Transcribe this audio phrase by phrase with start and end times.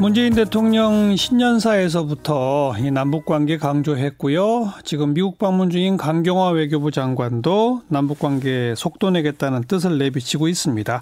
[0.00, 4.72] 문재인 대통령 신년사에서부터 이 남북 관계 강조했고요.
[4.84, 11.00] 지금 미국 방문 중인 강경화 외교부 장관도 남북 관계 속도 내겠다는 뜻을 내비치고 있습니다.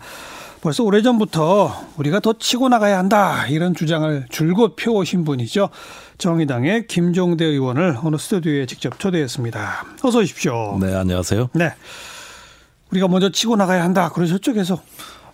[0.61, 5.71] 벌써 오래전부터 우리가 더 치고 나가야 한다 이런 주장을 줄곧 펴오신 분이죠.
[6.19, 9.87] 정의당의 김종대 의원을 오늘 스튜디오에 직접 초대했습니다.
[10.03, 10.79] 어서 오십시오.
[10.81, 11.49] 네, 안녕하세요.
[11.55, 11.73] 네.
[12.93, 14.11] 우리가 먼저 치고 나가야 한다.
[14.11, 14.83] 그러셨죠, 계속.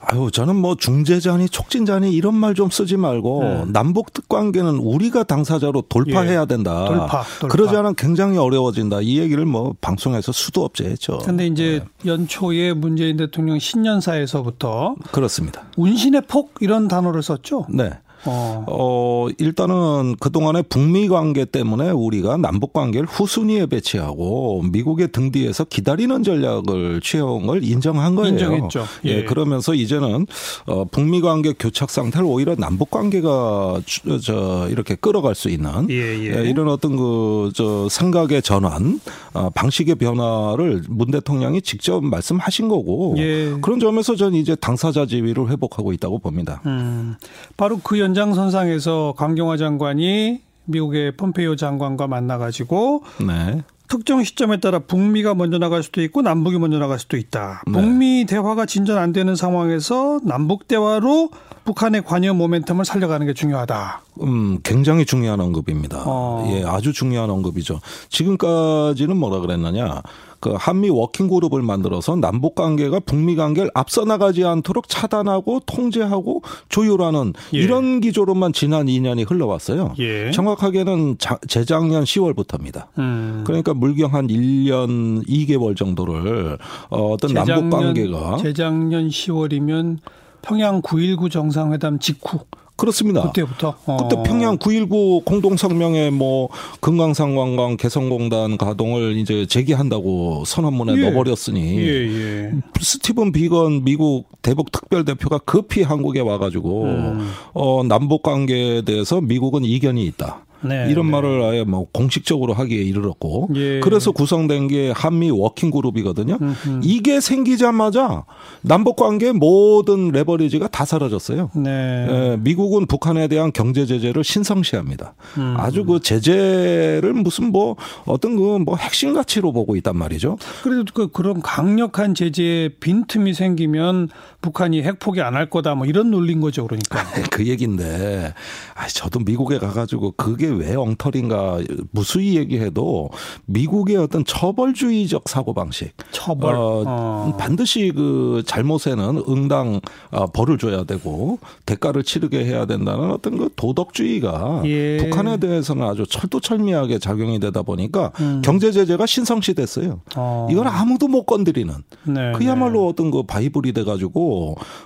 [0.01, 3.73] 아유, 저는 뭐 중재자니 촉진자니 이런 말 좀 쓰지 말고 음.
[3.73, 6.47] 남북 관계는 우리가 당사자로 돌파해야 예.
[6.47, 6.87] 된다.
[6.87, 7.49] 돌파, 돌파.
[7.49, 9.01] 그러지 않으면 굉장히 어려워진다.
[9.03, 11.19] 이 얘기를 뭐 방송에서 수도 없이 했죠.
[11.23, 12.11] 그런데 이제 네.
[12.11, 15.65] 연초에 문재인 대통령 신년사에서부터 그렇습니다.
[15.77, 17.67] 운신의 폭 이런 단어를 썼죠.
[17.69, 17.91] 네.
[18.25, 18.65] 어.
[18.69, 26.23] 어, 일단은 그동안의 북미 관계 때문에 우리가 남북 관계를 후순위에 배치하고 미국의 등 뒤에서 기다리는
[26.23, 28.33] 전략을 취해온 걸 인정한 거예요.
[28.33, 28.85] 인정했죠.
[29.07, 29.11] 예.
[29.11, 29.25] 예.
[29.25, 30.27] 그러면서 이제는
[30.67, 33.81] 어, 북미 관계 교착 상태를 오히려 남북 관계가
[34.23, 36.37] 저 이렇게 끌어갈 수 있는 예, 예.
[36.45, 39.01] 예, 이런 어떤 그 저 생각의 전환,
[39.33, 43.57] 어, 방식의 변화를 문 대통령이 직접 말씀하신 거고 예.
[43.63, 46.61] 그런 점에서 저는 이제 당사자 지위를 회복하고 있다고 봅니다.
[46.67, 47.17] 음,
[47.57, 53.63] 바로 그 연 장선상에서 강경화 장관이 미국의 폼페이오 장관과 만나가지고 네.
[53.87, 57.63] 특정 시점에 따라 북미가 먼저 나갈 수도 있고 남북이 먼저 나갈 수도 있다.
[57.67, 57.73] 네.
[57.73, 61.31] 북미 대화가 진전 안 되는 상황에서 남북 대화로
[61.65, 64.03] 북한의 관여 모멘텀을 살려가는 게 중요하다.
[64.23, 66.03] 음, 굉장히 중요한 언급입니다.
[66.05, 66.45] 어.
[66.51, 67.81] 예, 아주 중요한 언급이죠.
[68.09, 70.03] 지금까지는 뭐라 그랬느냐.
[70.41, 77.33] 그 한미 워킹 그룹을 만들어서 남북 관계가 북미 관계를 앞서 나가지 않도록 차단하고 통제하고 조율하는
[77.55, 77.59] 예.
[77.59, 79.95] 이런 기조로만 지난 2년이 흘러왔어요.
[79.99, 80.31] 예.
[80.31, 82.87] 정확하게는 자, 재작년 10월부터입니다.
[82.99, 83.43] 음.
[83.45, 86.59] 그러니까 물경 한 1년 2개월 정도를
[86.91, 89.99] 어, 어떤 재작년, 남북 관계가 재작년 10월이면
[90.43, 92.41] 평양 9.19 정상회담 직후
[92.79, 93.23] 그렇습니다.
[93.23, 93.97] 그때부터 어.
[93.97, 96.49] 그때 평양 9.19 공동성명에 뭐
[96.81, 101.03] 금강산 관광 개성공단 가동을 이제 재개한다고 선언문에 예.
[101.03, 102.53] 넣어버렸으니 예, 예.
[102.81, 107.31] 스티븐 비건 미국 대북 특별 대표가 급히 한국에 와가지고 음.
[107.53, 110.45] 어 남북 관계에 대해서 미국은 이견이 있다.
[110.61, 111.13] 네, 이런 네.
[111.13, 113.81] 말을 아예 뭐 공식적으로 하기에 이르렀고 예.
[113.81, 116.39] 그래서 구성된 게 한미 워킹 그룹이거든요.
[116.41, 116.81] 음흠.
[116.83, 118.25] 이게 생기자마자
[118.61, 121.51] 남북 관계 모든 레버리지가 다 사라졌어요.
[121.55, 122.07] 네.
[122.11, 125.15] 예, 미국은 북한에 대한 경제 제재를 신성시합니다.
[125.39, 125.55] 음.
[125.57, 130.37] 아주 그 제재를 무슨 뭐 어떤 그 뭐 핵심 가치로 보고 있단 말이죠.
[130.63, 134.09] 그래도 그 그런 강력한 제재에 빈틈이 생기면
[134.41, 136.99] 북한이 핵 포기 안 할 거다 뭐 이런 논리인 거죠, 그러니까.
[137.31, 138.33] 그 얘기인데
[138.75, 141.59] 아 저도 미국에 가가지고 그게 왜 엉터리인가
[141.93, 143.11] 무수히 얘기해도
[143.47, 145.93] 미국의 어떤 처벌주의적 사고 방식.
[146.11, 146.55] 처벌.
[146.55, 147.37] 어, 어.
[147.39, 154.63] 반드시 그 잘못에는 응당 어, 벌을 줘야 되고 대가를 치르게 해야 된다는 어떤 그 도덕주의가
[154.65, 154.97] 예.
[154.99, 158.43] 북한에 대해서는 아주 철두철미하게 작용이 되다 보니까 음.
[158.45, 160.01] 경제 제재가 신성시 됐어요.
[160.17, 160.49] 어.
[160.51, 161.73] 이걸 아무도 못 건드리는.
[162.05, 162.89] 네, 그야말로 네.
[162.89, 164.28] 어떤 그 바이블이 돼가지고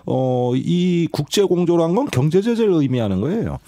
[0.07, 3.59] 어 이 국제 공조란 건 경제 제재를 의미하는 거예요.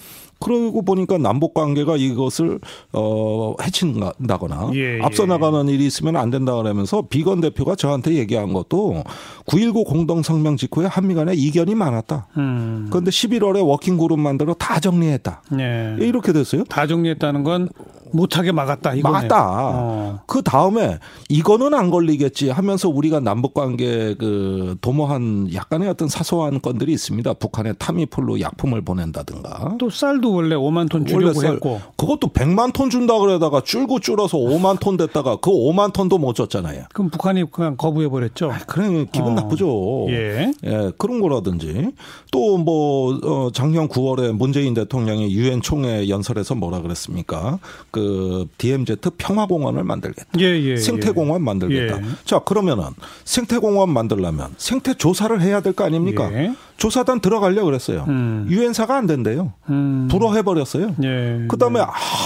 [0.40, 2.60] 그러고 보니까 남북 관계가 이것을
[2.92, 5.02] 어 해친다거나 예, 예.
[5.02, 9.04] 앞서 나가는 일이 있으면 안 된다 그러면서 비건 대표가 저한테 얘기한 것도
[9.46, 12.28] 9.19 공동 성명 직후에 한미 간에 이견이 많았다.
[12.36, 12.86] 음.
[12.90, 15.42] 그런데 11월에 워킹 그룹 만들어 다 정리했다.
[15.52, 15.96] 네.
[16.00, 16.64] 이렇게 됐어요.
[16.64, 17.68] 다 정리했다는 건
[18.14, 18.94] 못하게 막았다.
[18.94, 19.12] 이거네.
[19.12, 19.50] 막았다.
[19.50, 20.20] 어.
[20.26, 26.92] 그 다음에 이거는 안 걸리겠지 하면서 우리가 남북 관계 그 도모한 약간의 어떤 사소한 건들이
[26.92, 27.34] 있습니다.
[27.34, 29.76] 북한에 타미폴로 약품을 보낸다든가.
[29.78, 31.80] 또 쌀도 원래 5만 톤 쌀, 했고.
[31.96, 36.84] 그것도 100만 톤 준다 그러다가 줄고 줄어서 5만 톤 됐다가 그 5만 톤도 못 줬잖아요.
[36.94, 38.50] 그럼 북한이 그냥 거부해 버렸죠.
[38.50, 39.34] 아, 그래 기분 어.
[39.34, 40.06] 나쁘죠.
[40.08, 40.52] 예.
[40.64, 40.92] 예.
[40.96, 41.90] 그런 거라든지
[42.30, 47.58] 또뭐 어, 작년 9월에 문재인 대통령이 유엔 총회 연설에서 뭐라 그랬습니까?
[47.90, 50.28] 그그 DMZ 평화공원을 만들겠다.
[50.40, 51.44] 예, 예, 생태공원 예.
[51.44, 51.98] 만들겠다.
[51.98, 52.04] 예.
[52.24, 52.84] 자 그러면은
[53.24, 56.30] 생태공원 만들려면 생태 조사를 해야 될 거 아닙니까?
[56.32, 56.54] 예.
[56.76, 58.04] 조사단 들어가려 그랬어요.
[58.08, 58.46] 음.
[58.48, 59.52] 유엔사가 안 된대요.
[59.70, 60.06] 음.
[60.18, 60.94] 불허해 버렸어요.
[61.02, 61.46] 예.
[61.48, 61.80] 그다음에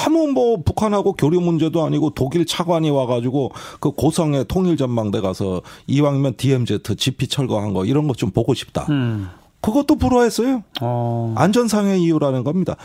[0.06, 6.34] 아무 뭐 북한하고 교류 문제도 아니고 독일 차관이 와가지고 그 고성의 통일 전망대 가서 이왕이면
[6.36, 8.84] DMZ GP 철거한 거 이런 것 좀 보고 싶다.
[8.90, 9.28] 음.
[9.60, 10.62] 그것도 불허했어요.
[10.80, 11.34] 어.
[11.36, 12.76] 안전상의 이유라는 겁니다.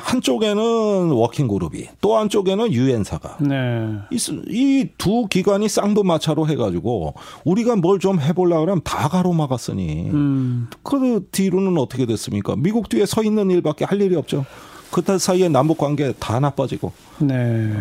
[0.00, 3.94] 한쪽에는 워킹 그룹이 또 한쪽에는 유엔사가 네.
[4.48, 7.14] 이두 기관이 쌍도마차로 해가지고
[7.44, 10.68] 우리가 뭘 좀 해보려 그러면 다 가로막았으니 음.
[10.84, 12.54] 그 뒤로는 어떻게 됐습니까?
[12.56, 14.44] 미국 뒤에 서 있는 일밖에 할 일이 없죠.
[14.90, 17.72] 그때 사이에 남북 관계 다 나빠지고 네.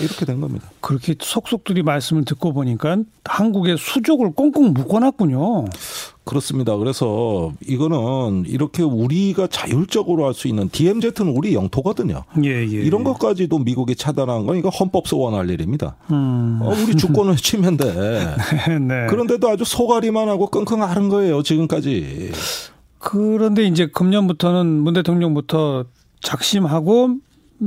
[0.00, 0.68] 이렇게 된 겁니다.
[0.80, 5.66] 그렇게 속속들이 말씀을 듣고 보니까 한국의 수족을 꽁꽁 묶어놨군요.
[6.24, 6.76] 그렇습니다.
[6.76, 12.24] 그래서 이거는 이렇게 우리가 자율적으로 할 수 있는 DMZ는 우리 영토거든요.
[12.44, 15.96] 예, 예, 이런 것까지도 미국이 차단한 건 이거 헌법 소원할 일입니다.
[16.10, 16.58] 음.
[16.62, 17.94] 어, 우리 주권을 치면 돼.
[18.66, 19.06] 네, 네.
[19.08, 21.42] 그런데도 아주 소가리만 하고 끙끙 앓은 거예요.
[21.42, 22.32] 지금까지.
[22.98, 25.84] 그런데 이제 금년부터는 문 대통령부터
[26.22, 27.16] 작심하고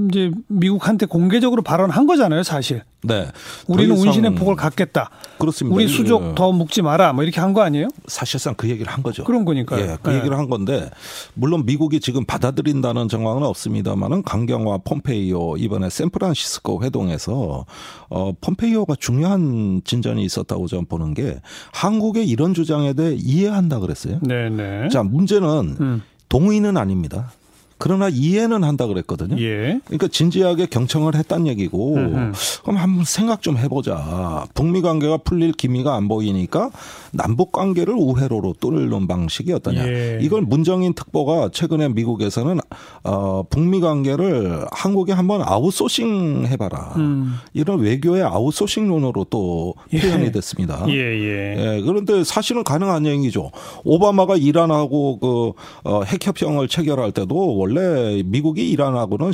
[0.07, 2.83] 이제 미국한테 공개적으로 발언한 거잖아요, 사실.
[3.01, 3.25] 네.
[3.65, 5.09] 우리는 운신의 폭을 갖겠다.
[5.39, 5.75] 그렇습니다.
[5.75, 6.35] 우리 수족 예.
[6.35, 7.11] 더 묵지 마라.
[7.13, 7.87] 뭐 이렇게 한 거 아니에요?
[8.05, 9.23] 사실상 그 얘기를 한 거죠.
[9.23, 9.81] 그런 거니까요.
[9.81, 10.17] 예, 그 네.
[10.17, 10.91] 얘기를 한 건데
[11.33, 17.65] 물론 미국이 지금 받아들인다는 정황은 없습니다만은 강경화 폼페이오 이번에 샌프란시스코 회동에서
[18.11, 21.39] 어 폼페이오가 중요한 진전이 있었다고 저는 보는 게
[21.73, 24.19] 한국의 이런 주장에 대해 이해한다 그랬어요.
[24.21, 24.87] 네, 네.
[24.89, 26.03] 자, 문제는 음.
[26.27, 27.31] 동의는 아닙니다.
[27.79, 29.41] 그러나 이해는 한다 그랬거든요.
[29.41, 29.79] 예.
[29.85, 32.31] 그러니까 진지하게 경청을 했단 얘기고 음흠.
[32.63, 34.45] 그럼 한번 생각 좀 해보자.
[34.53, 36.71] 북미 관계가 풀릴 기미가 안 보이니까
[37.11, 39.87] 남북 관계를 우회로로 뚫는 방식이 어떠냐.
[39.87, 40.19] 예.
[40.21, 42.59] 이걸 문정인 특보가 최근에 미국에서는
[43.05, 46.93] 어, 북미 관계를 한국에 한번 아웃소싱 해봐라.
[46.97, 47.35] 음.
[47.53, 50.01] 이런 외교의 아웃소싱론으로 또 예.
[50.01, 50.83] 표현이 됐습니다.
[50.89, 51.55] 예, 예.
[51.57, 53.51] 예, 그런데 사실은 가능한 얘기죠.
[53.85, 55.51] 오바마가 이란하고 그
[55.89, 59.31] 어, 핵협정을 체결할 때도 원래 미국이 이란하고는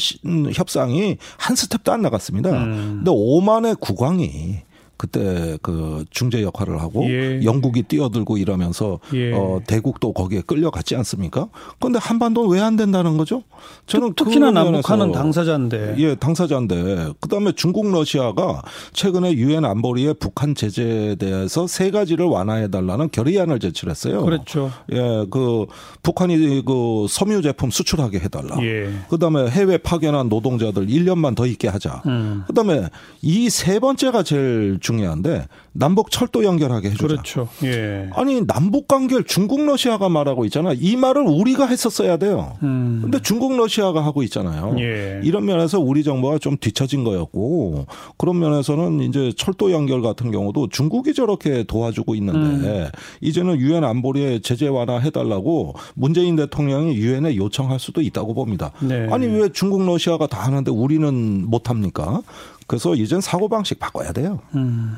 [0.53, 2.51] 협상이 한 스텝도 안 나갔습니다.
[2.51, 2.95] 음.
[2.97, 4.57] 근데 오만의 국왕이
[4.97, 7.41] 그때 그 중재 역할을 하고 예.
[7.43, 9.31] 영국이 뛰어들고 이러면서 예.
[9.33, 11.47] 어 대국도 거기에 끌려갔지 않습니까?
[11.79, 13.43] 그런데 한반도는 왜 안 된다는 거죠?
[13.85, 15.95] 저는 특히나 그 남북한은 당사자인데.
[15.99, 17.13] 예, 당사자인데.
[17.19, 18.63] 그다음에 중국 러시아가
[18.93, 24.23] 최근에 유엔 안보리에 북한 제재에 대해서 세 가지를 완화해 달라는 결의안을 제출했어요.
[24.25, 24.71] 그렇죠.
[24.91, 25.65] 예, 그
[26.01, 28.57] 북한이 그 섬유 제품 수출하게 해 달라.
[28.63, 28.89] 예.
[29.09, 32.01] 그다음에 해외 파견한 노동자들 1년만 더 있게 하자.
[32.07, 32.43] 음.
[32.47, 32.87] 그다음에
[33.21, 35.47] 이 세 번째가 제일 중요한데
[35.77, 37.07] 남북 철도 연결하게 해주자.
[37.07, 37.49] 그렇죠.
[37.63, 38.09] 예.
[38.13, 40.71] 아니 남북 관계를 중국 러시아가 말하고 있잖아.
[40.73, 42.53] 이 말을 우리가 했었어야 돼요.
[42.63, 42.99] 음.
[43.01, 44.75] 근데 중국 러시아가 하고 있잖아요.
[44.79, 45.19] 예.
[45.23, 47.87] 이런 면에서 우리 정부가 좀 뒤처진 거였고
[48.17, 52.89] 그런 면에서는 이제 철도 연결 같은 경우도 중국이 저렇게 도와주고 있는데 음.
[53.19, 58.71] 이제는 유엔 안보리에 제재 완화해 달라고 문재인 대통령이 유엔에 요청할 수도 있다고 봅니다.
[58.79, 59.09] 네.
[59.11, 62.21] 아니 왜 중국 러시아가 다 하는데 우리는 못 합니까?
[62.67, 64.39] 그래서 이젠 사고방식 바꿔야 돼요.
[64.55, 64.95] 음.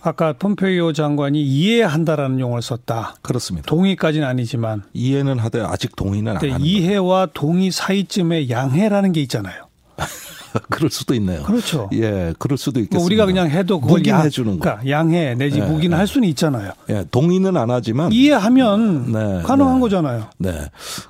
[0.00, 3.16] 아까 폼페이오 장관이 이해한다라는 용어를 썼다.
[3.22, 3.66] 그렇습니다.
[3.66, 7.26] 동의까지는 아니지만 이해는 하되 아직 동의는 안 하는 이해와 거예요.
[7.34, 9.68] 동의 사이쯤에 양해라는 게 있잖아요.
[10.70, 11.42] 그럴 수도 있네요.
[11.42, 11.90] 그렇죠.
[11.92, 12.98] 예, 그럴 수도 있겠습니다.
[12.98, 14.60] 뭐 우리가 그냥 해도 그걸 양, 주는 거.
[14.60, 15.96] 그러니까 양해 내지 예, 묵인 예.
[15.96, 16.72] 할 수는 있잖아요.
[16.88, 19.80] 예, 동의는 안 하지만 이해하면 네, 가능한 네.
[19.80, 20.30] 거잖아요.
[20.38, 20.52] 네.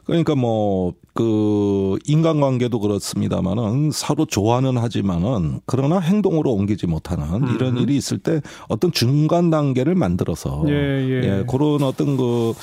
[0.05, 7.55] 그러니까 뭐 그 인간관계도 그렇습니다만은 서로 좋아는 하지만은 그러나 행동으로 옮기지 못하는 음.
[7.57, 11.23] 이런 일이 있을 때 어떤 중간 단계를 만들어서 예, 예.
[11.25, 12.55] 예, 그런 어떤 그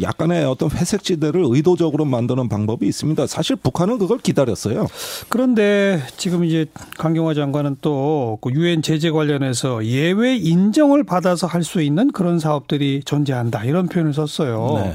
[0.00, 3.26] 약간의 어떤 회색 지대를 의도적으로 만드는 방법이 있습니다.
[3.26, 4.86] 사실 북한은 그걸 기다렸어요.
[5.28, 6.66] 그런데 지금 이제
[6.96, 13.64] 강경화 장관은 또그 유엔 제재 관련해서 예외 인정을 받아서 할 수 있는 그런 사업들이 존재한다
[13.64, 14.82] 이런 표현을 썼어요.
[14.84, 14.94] 네.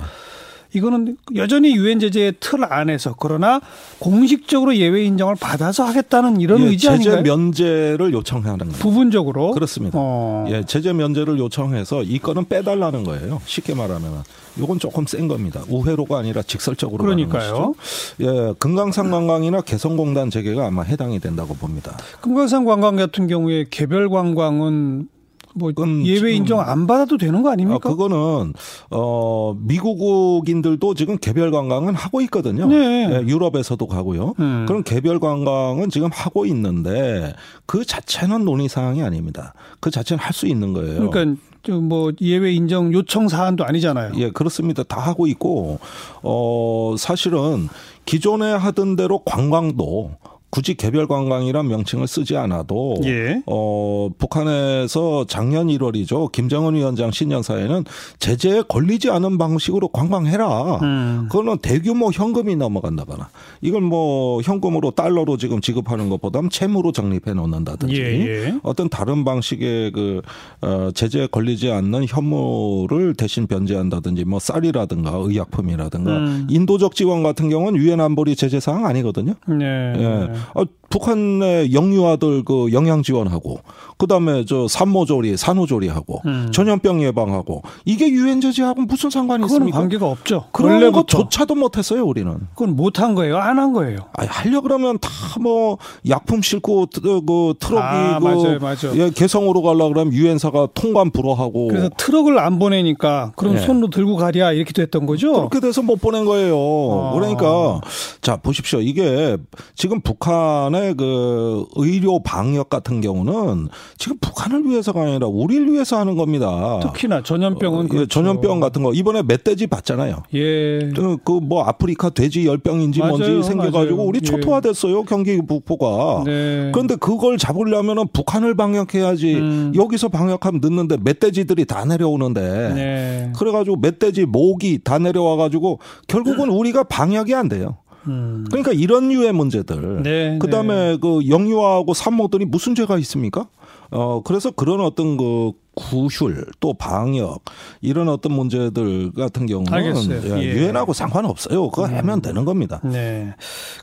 [0.73, 3.59] 이거는 여전히 유엔 제재의 틀 안에서 그러나
[3.97, 7.35] 공식적으로 예외 인정을 받아서 하겠다는 이런 예, 의지 제재 아닌가요?
[7.37, 8.73] 면제를 요청하는 거예요.
[8.73, 9.97] 부분적으로 그렇습니다.
[9.99, 10.45] 어.
[10.49, 13.41] 예, 제재 면제를 요청해서 이 건은 빼달라는 거예요.
[13.45, 14.23] 쉽게 말하면
[14.57, 15.61] 이건 조금 센 겁니다.
[15.69, 17.73] 우회로가 아니라 직설적으로 그러니까요.
[18.21, 21.97] 예, 금강산 관광이나 개성공단 재개가 아마 해당이 된다고 봅니다.
[22.21, 25.07] 금강산 관광 같은 경우에 개별 관광은
[25.55, 25.71] 뭐
[26.05, 27.79] 예외 인정 안 받아도 되는 거 아닙니까?
[27.83, 28.53] 아, 그거는
[28.91, 32.67] 어 미국인들도 지금 개별 관광은 하고 있거든요.
[32.67, 33.07] 네.
[33.07, 34.35] 네 유럽에서도 가고요.
[34.39, 34.65] 음.
[34.67, 37.33] 그런 개별 관광은 지금 하고 있는데
[37.65, 39.53] 그 자체는 논의 사항이 아닙니다.
[39.79, 41.09] 그 자체는 할 수 있는 거예요.
[41.09, 41.41] 그러니까
[41.81, 44.13] 뭐 예외 인정 요청 사안도 아니잖아요.
[44.15, 44.83] 예, 그렇습니다.
[44.83, 45.79] 다 하고 있고
[46.23, 47.67] 어 사실은
[48.05, 50.11] 기존에 하던 대로 관광도
[50.49, 53.41] 굳이 개별 관광이란 명칭을 쓰지 않아도 예.
[53.45, 57.85] 어 북한에서 작년 1월이죠 김정은 위원장 신년사에는
[58.19, 60.79] 제재에 걸리지 않은 방식으로 관광해라.
[60.81, 61.27] 음.
[61.29, 63.29] 그거는 대규모 현금이 넘어간다거나
[63.61, 68.59] 이걸 뭐 현금으로 달러로 지금 지급하는 것보다는 채무로 적립해 놓는다든지 예, 예.
[68.63, 70.21] 어떤 다른 방식의 그
[70.61, 76.47] 어, 제재에 걸리지 않는 현물을 대신 변제한다든지 뭐 쌀이라든가 의약품이라든가 음.
[76.49, 79.33] 인도적 지원 같은 경우는 유엔 안보리 제재 사항 아니거든요.
[79.47, 79.93] 네.
[79.97, 80.38] 예.
[80.53, 83.59] 아, 북한의 영유아들 그 영양 지원하고
[83.99, 86.49] 그다음에 저 산모조리 산후조리하고 음.
[86.51, 89.77] 전염병 예방하고 이게 유엔 제재하고 무슨 상관이 있습니까?
[89.77, 90.45] 관계가 없죠.
[90.53, 92.33] 그런 것조차도 못했어요 우리는.
[92.55, 93.99] 그건 못한 거예요, 안 한 거예요.
[94.17, 95.09] 아 하려 그러면 다
[95.41, 95.77] 뭐
[96.09, 98.93] 약품 싣고 그 트럭이 아, 그 맞아요, 맞아요.
[98.95, 101.67] 예, 개성으로 가려 그러면 유엔사가 통관 불허하고.
[101.67, 103.59] 그래서 트럭을 안 보내니까 그럼 예.
[103.59, 105.33] 손으로 들고 가랴 이렇게 됐던 거죠.
[105.33, 106.55] 그렇게 돼서 못 보낸 거예요.
[106.57, 107.11] 아.
[107.13, 107.79] 그러니까
[108.21, 109.37] 자 보십시오 이게
[109.75, 116.79] 지금 북한의 그 의료 방역 같은 경우는 지금 북한을 위해서가 아니라 우리를 위해서 하는 겁니다.
[116.81, 118.07] 특히나 전염병은 어, 예, 그렇죠.
[118.07, 120.23] 전염병 같은 거 이번에 멧돼지 봤잖아요.
[120.33, 120.89] 예.
[120.93, 124.07] 그 뭐 아프리카 돼지 열병인지 맞아요, 뭔지 생겨가지고 맞아요.
[124.07, 124.25] 우리 예.
[124.25, 126.23] 초토화됐어요 경기 북부가.
[126.25, 126.71] 네.
[126.73, 129.71] 그런데 그걸 잡으려면은 북한을 방역해야지 음.
[129.75, 133.33] 여기서 방역하면 늦는데 멧돼지들이 다 내려오는데 네.
[133.37, 137.77] 그래가지고 멧돼지 모기 다 내려와가지고 결국은 우리가 방역이 안 돼요.
[138.07, 138.45] 음.
[138.49, 140.03] 그러니까 이런 류의 문제들.
[140.03, 140.97] 네, 그다음에 네.
[141.01, 143.47] 그 영유아하고 산모들이 무슨 죄가 있습니까?
[143.91, 147.41] 어 그래서 그런 어떤 그 구휼 또 방역
[147.81, 150.43] 이런 어떤 문제들 같은 경우는 예, 예.
[150.43, 151.69] 유엔하고 상관없어요.
[151.69, 151.95] 그거 음.
[151.97, 152.81] 하면 되는 겁니다.
[152.83, 153.33] 네.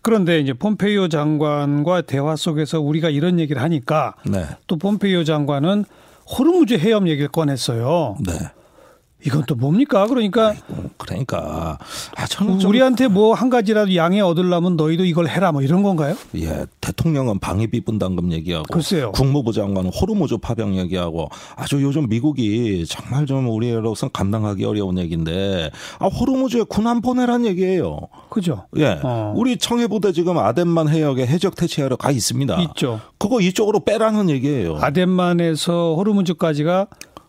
[0.03, 4.45] 그런데 이제 폼페이오 장관과 대화 속에서 우리가 이런 얘기를 하니까 네.
[4.67, 5.85] 또 폼페이오 장관은
[6.39, 8.17] 호르무즈 해협 얘기를 꺼냈어요.
[8.27, 8.33] 네.
[9.27, 10.07] 이건 또 뭡니까?
[10.07, 10.55] 그러니까
[10.97, 11.79] 그러니까
[12.17, 16.15] 아 저는 우리한테 뭐 한 가지라도 양해 얻으려면 너희도 이걸 해라 뭐 이런 건가요?
[16.37, 19.13] 예, 대통령은 방위비 분담금 얘기하고 글쎄요.
[19.13, 26.07] 국무부 장관은 호르무즈 파병 얘기하고 아주 요즘 미국이 정말 좀 우리로선 감당하기 어려운 얘기인데 아
[26.07, 27.99] 호르무즈에 군함 보내란 얘기예요.
[28.31, 28.67] 그죠?
[28.77, 29.33] 예, 어.
[29.37, 32.61] 우리 청해부대 지금 아덴만 해역에 해적 태치하러 가 있습니다.
[32.63, 33.01] 있죠.
[33.19, 34.77] 그거 이쪽으로 빼라는 얘기예요.
[34.81, 36.87] 아덴만에서 호르무즈까지가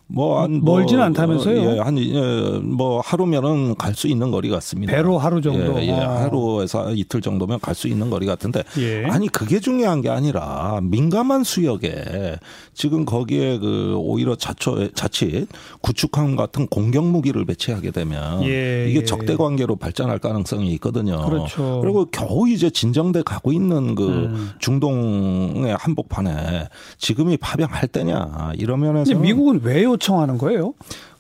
[0.10, 1.76] 뭐한 뭐 멀지는 않다면서요?
[1.76, 4.94] 예, 한뭐 예, 하루면은 갈 수 있는 거리 같습니다.
[4.94, 5.82] 배로 하루 정도.
[5.82, 9.06] 예, 예 하루에서 이틀 정도면 갈 수 있는 거리 같은데 예.
[9.06, 12.38] 아니 그게 중요한 게 아니라 민감한 수역에
[12.74, 15.48] 지금 거기에 그 오히려 자초 자칫
[15.82, 19.04] 구축함 같은 공격 무기를 배치하게 되면 예, 이게 예.
[19.04, 21.26] 적대 관계로 발전할 가능성이 있거든요.
[21.26, 21.80] 그렇죠.
[21.82, 24.52] 그리고 겨우 이제 진정돼 가고 있는 그 음.
[24.60, 29.97] 중동의 한복판에 지금이 파병할 때냐 이러면에서 미국은 왜요?
[29.98, 30.74] 요청하는 거예요?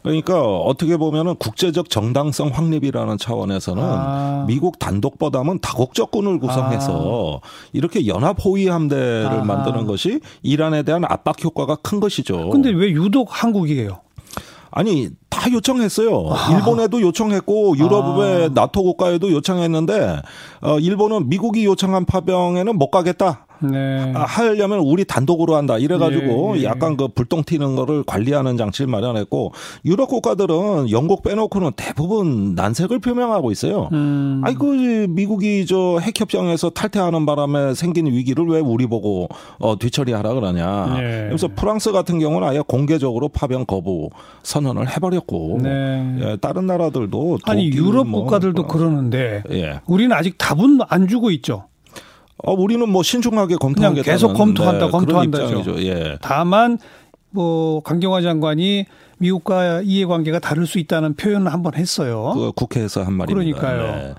[0.03, 4.45] 그러니까 어떻게 보면은 국제적 정당성 확립이라는 차원에서는 아.
[4.47, 7.47] 미국 단독보다는 다국적군을 구성해서 아.
[7.73, 9.43] 이렇게 연합 호위 함대를 아.
[9.43, 12.49] 만드는 것이 이란에 대한 압박 효과가 큰 것이죠.
[12.51, 13.99] 근데 왜 유독 한국이에요?
[14.71, 16.29] 아니 다 요청했어요.
[16.31, 16.55] 아.
[16.55, 18.49] 일본에도 요청했고 유럽의 아.
[18.53, 20.21] 나토 국가에도 요청했는데
[20.61, 23.46] 어 일본은 미국이 요청한 파병에는 못 가겠다.
[23.61, 24.11] 네.
[24.15, 25.77] 아, 하려면 우리 단독으로 한다.
[25.77, 26.63] 이래가지고 예, 예.
[26.65, 29.51] 약간 그 불똥 튀는 거를 관리하는 장치를 마련했고
[29.85, 33.89] 유럽 국가들은 영국 빼놓고는 대부분 난색을 표명하고 있어요.
[33.91, 34.41] 음.
[34.43, 39.27] 아이 그 미국이 저 핵협정에서 탈퇴하는 바람에 생긴 위기를 왜 우리 보고
[39.59, 40.97] 어, 뒤처리하라 그러냐.
[40.99, 41.25] 네.
[41.27, 44.09] 그래서 프랑스 같은 경우는 아예 공개적으로 파병 거부
[44.43, 46.17] 선언을 해버렸고 네.
[46.21, 49.79] 예, 다른 나라들도 아니 유럽 뭐, 국가들도 어, 그러는데 예.
[49.85, 51.65] 우리는 아직 답은 안 주고 있죠.
[52.43, 54.03] 어, 우리는 뭐 신중하게 검토하겠다.
[54.11, 55.81] 계속 검토한다, 네, 검토한다죠.
[55.83, 56.17] 예.
[56.21, 56.77] 다만
[57.29, 58.85] 뭐 강경화 장관이
[59.19, 62.31] 미국과 이해관계가 다를 수 있다는 표현을 한번 했어요.
[62.35, 63.59] 그 국회에서 한 말입니다.
[63.59, 63.95] 그러니까요.
[63.95, 64.13] 네.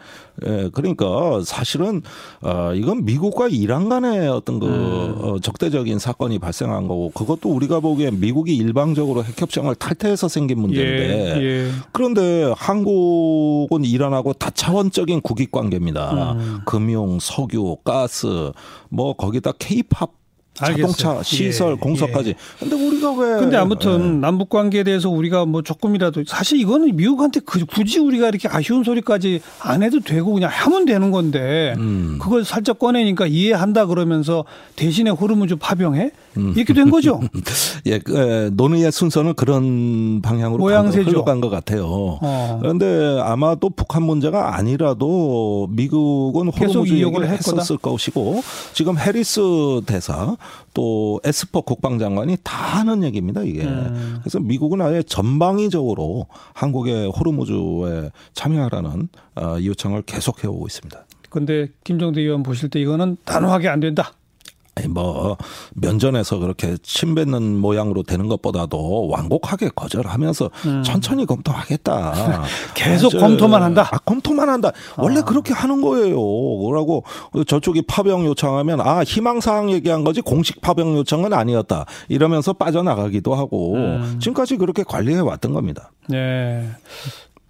[0.46, 2.02] 예, 그러니까 사실은
[2.42, 5.14] 어 이건 미국과 이란 간의 어떤 그 음.
[5.20, 11.42] 어, 적대적인 사건이 발생한 거고 그것도 우리가 보기엔 미국이 일방적으로 핵협정을 탈퇴해서 생긴 문제인데 예,
[11.42, 11.70] 예.
[11.92, 16.32] 그런데 한국은 이란하고 다차원적인 국익 관계입니다.
[16.32, 16.58] 음.
[16.64, 18.52] 금융, 석유, 가스
[18.88, 20.17] 뭐 거기다 케이팝
[20.58, 21.22] 자동차, 알겠어요.
[21.22, 22.30] 시설, 예, 공사까지.
[22.30, 22.34] 예.
[22.58, 23.40] 근데 우리가 왜?
[23.40, 24.20] 근데 아무튼 예.
[24.20, 29.40] 남북 관계에 대해서 우리가 뭐 조금이라도 사실 이거는 미국한테 그 굳이 우리가 이렇게 아쉬운 소리까지
[29.60, 32.18] 안 해도 되고 그냥 하면 되는 건데 음.
[32.20, 34.44] 그걸 살짝 꺼내니까 이해한다 그러면서
[34.76, 36.10] 대신에 호르무즈 파병해?
[36.36, 36.52] 음.
[36.56, 37.20] 이렇게 된 거죠.
[37.86, 41.10] 예, 그, 논의의 순서는 그런 방향으로 모양새죠.
[41.10, 41.86] 흘러간 것 같아요.
[42.20, 42.58] 어.
[42.60, 48.42] 그런데 아마도 북한 문제가 아니라도 미국은 호르무즈 이용을 했었을 것이고
[48.72, 49.40] 지금 해리스
[49.86, 50.36] 대사
[50.74, 53.64] 또 에스퍼 국방장관이 다 하는 얘기입니다 이게.
[53.64, 54.18] 음.
[54.22, 61.04] 그래서 미국은 아예 전방위적으로 한국의 호르무즈에 참여하라는 어, 요청을 계속해 오고 있습니다.
[61.30, 64.12] 그런데 김정대 의원 보실 때 이거는 단호하게 안 된다.
[64.86, 65.36] 뭐
[65.74, 70.82] 면전에서 그렇게 침 뱉는 모양으로 되는 것보다도 완곡하게 거절하면서 음.
[70.82, 72.42] 천천히 검토하겠다.
[72.74, 73.88] 계속 아, 검토만 한다.
[73.90, 74.72] 아, 검토만 한다.
[74.96, 75.24] 원래 아.
[75.24, 76.16] 그렇게 하는 거예요.
[76.16, 77.04] 뭐라고
[77.46, 81.86] 저쪽이 파병 요청하면 아 희망 사항 얘기한 거지 공식 파병 요청은 아니었다.
[82.08, 84.18] 이러면서 빠져나가기도 하고 음.
[84.20, 85.90] 지금까지 그렇게 관리해 왔던 겁니다.
[86.08, 86.68] 네.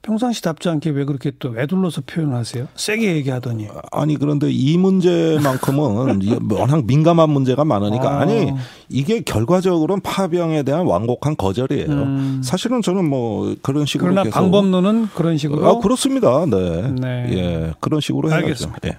[0.02, 2.69] 평상시 답지 않게 왜 그렇게 또 애둘러서 표현하세요?
[2.75, 3.69] 세게 얘기하더니.
[3.93, 8.25] 아니 그런데 이 문제만큼은 워낙 민감한 문제가 많으니까 아.
[8.25, 8.52] 니
[8.88, 11.90] 이게 결과적으로는 파병에 대한 완곡한 거절이에요.
[11.90, 12.40] 음.
[12.45, 15.67] 사실은 저는 뭐 그런 식으로 그러나 방법론은 그런 식으로.
[15.67, 16.47] 아 그렇습니다.
[16.47, 16.93] 네.
[16.93, 17.26] 네.
[17.33, 18.45] 예 그런 식으로 해야죠.
[18.45, 18.88] 알겠습니다.
[18.88, 18.99] 예.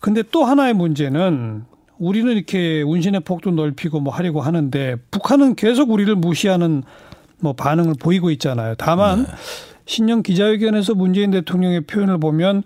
[0.00, 1.64] 근데 또 하나의 문제는
[1.98, 6.82] 우리는 이렇게 운신의 폭도 넓히고 뭐 하려고 하는데 북한은 계속 우리를 무시하는
[7.40, 8.74] 뭐 반응을 보이고 있잖아요.
[8.76, 9.28] 다만 네.
[9.86, 12.62] 신년 기자회견에서 문재인 대통령의 표현을 보면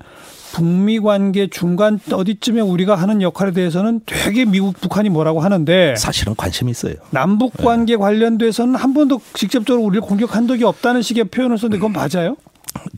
[0.52, 6.70] 북미 관계 중간 어디쯤에 우리가 하는 역할에 대해서는 되게 미국 북한이 뭐라고 하는데 사실은 관심이
[6.70, 6.94] 있어요.
[7.10, 7.96] 남북 관계 네.
[7.98, 12.36] 관련돼서는 한 번도 직접적으로 우리를 공격한 적이 없다는 식의 표현을 썼는데 그건 맞아요?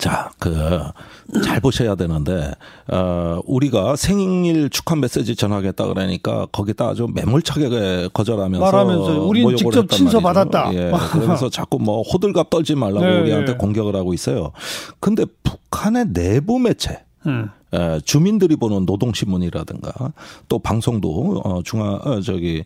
[0.01, 0.51] 자, 그
[1.45, 2.53] 잘 보셔야 되는데
[2.89, 10.21] 어 우리가 생일 축하 메시지 전하겠다 그러니까 거기다 아주 매몰차게 거절하면서 말하면서 우린 직접 친서
[10.21, 10.73] 받았다.
[10.75, 10.93] 예.
[11.13, 13.59] 그러면서 자꾸 뭐 호들갑 떨지 말라고 네, 우리한테 네.
[13.59, 14.53] 공격을 하고 있어요.
[14.99, 17.51] 근데 북한의 내부 매체 음.
[18.05, 20.13] 주민들이 보는 노동신문이라든가
[20.49, 22.65] 또 방송도 어 중앙 어 저기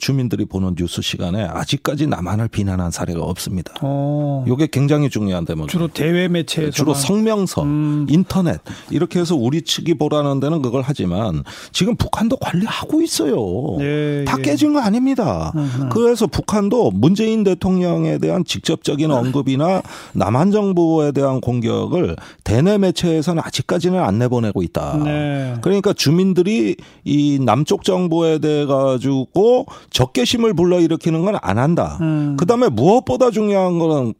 [0.00, 3.74] 주민들이 보는 뉴스 시간에 아직까지 남한을 비난한 사례가 없습니다.
[3.82, 4.44] 어.
[4.48, 5.68] 이게 굉장히 중요한 대목.
[5.68, 8.06] 주로 대외 매체에서 주로 성명서, 음.
[8.08, 13.76] 인터넷 이렇게 해서 우리 측이 보라는 데는 그걸 하지만 지금 북한도 관리하고 있어요.
[13.80, 14.42] 예, 다 예.
[14.42, 15.52] 깨진 거 아닙니다.
[15.54, 15.88] 음흠.
[15.90, 24.18] 그래서 북한도 문재인 대통령에 대한 직접적인 언급이나 남한 정부에 대한 공격을 대내 매체에서는 아직까지는 안
[24.18, 24.39] 내보.
[24.40, 25.00] 내보내고 있다.
[25.04, 25.54] 네.
[25.62, 31.96] 그러니까 주민들이 이 남쪽 정부에 대해 가지고 적개심을 불러일으키는 건 안 한다.
[32.00, 32.36] 음.
[32.38, 34.14] 그다음에 무엇보다 중요한 거는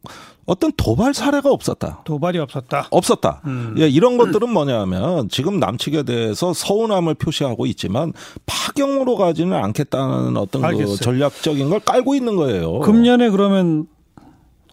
[0.45, 2.01] 어떤 도발 사례가 없었다.
[2.05, 2.87] 도발이 없었다.
[2.89, 3.41] 없었다.
[3.45, 3.75] 음.
[3.77, 8.13] 예, 이런 것들은 뭐냐면 지금 남측에 대해서 서운함을 표시하고 있지만
[8.45, 12.79] 파경으로 가지는 않겠다는 어떤 그 전략적인 걸 깔고 있는 거예요.
[12.79, 13.87] 금년에 그러면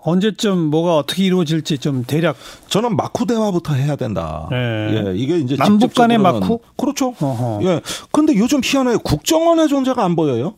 [0.08, 2.36] 언제쯤 뭐가 어떻게 이루어질지 좀 대략
[2.68, 4.48] 저는 마쿠 대화부터 해야 된다.
[4.50, 4.56] 네.
[4.56, 6.60] 예, 이게 이제 남북 간의 마쿠?
[6.76, 7.14] 그렇죠.
[7.20, 7.60] 어허.
[7.64, 7.80] 예.
[8.10, 10.54] 근데 요즘 희한해 국정원의 존재가 안 보여요.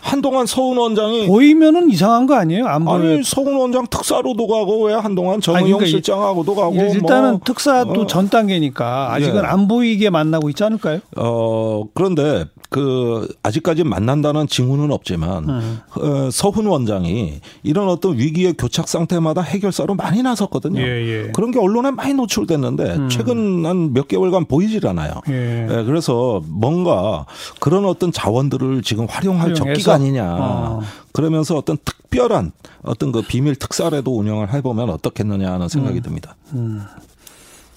[0.00, 2.66] 한동안 서훈 원장이 보이면은 이상한 거 아니에요?
[2.66, 2.86] 안.
[2.88, 7.40] 아니 서훈 원장 특사로도 가고 왜 한동안 정의용 그러니까 실장하고도 가고 일단은 뭐.
[7.44, 8.06] 특사도 어.
[8.06, 9.46] 전 단계니까 아직은 예.
[9.46, 11.00] 안 보이게 만나고 있지 않을까요?
[11.16, 15.80] 어 그런데 그 아직까지 만난다는 징후는 없지만 음.
[15.96, 20.80] 어, 서훈 원장이 이런 어떤 위기의 교착 상태마다 해결사로 많이 나섰거든요.
[20.80, 20.84] 예,
[21.26, 21.32] 예.
[21.32, 23.08] 그런 게 언론에 많이 노출됐는데 음.
[23.08, 25.12] 최근 한 몇 개월간 보이질 않아요.
[25.30, 25.66] 예.
[25.70, 25.82] 예.
[25.84, 27.24] 그래서 뭔가
[27.58, 29.54] 그런 어떤 자원들을 지금 활용할?
[29.54, 30.36] 적기가 아니냐.
[30.38, 30.82] 어.
[31.12, 36.02] 그러면서 어떤 특별한 어떤 그 비밀 특사라도 운영을 해보면 어떻겠느냐 하는 생각이 음.
[36.02, 36.36] 듭니다.
[36.52, 36.82] 음.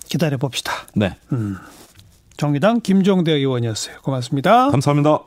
[0.08, 0.74] 기다려 봅시다.
[0.94, 1.16] 네.
[1.32, 1.58] 음.
[2.38, 3.98] 정의당 김종대 의원이었어요.
[4.02, 4.70] 고맙습니다.
[4.72, 5.20] 감사합니다.